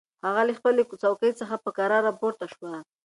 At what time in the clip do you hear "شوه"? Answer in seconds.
2.53-2.73